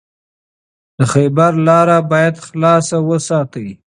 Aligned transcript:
د 0.97 0.99
خیبر 1.13 1.51
لاره 1.67 1.97
باید 2.11 2.35
خلاصه 2.47 2.97
وساتئ. 3.09 3.67